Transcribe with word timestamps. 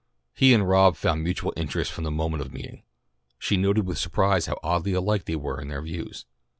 He 0.33 0.55
and 0.55 0.67
Rob 0.67 0.95
found 0.95 1.23
mutual 1.23 1.53
interests 1.55 1.93
from 1.93 2.05
the 2.05 2.09
moment 2.09 2.41
of 2.41 2.51
meeting. 2.51 2.81
She 3.37 3.55
noted 3.55 3.85
with 3.85 3.99
surprise 3.99 4.47
how 4.47 4.57
oddly 4.63 4.93
alike 4.93 5.25
they 5.25 5.35
were 5.35 5.61
in 5.61 5.67
their 5.67 5.83
views. 5.83 6.25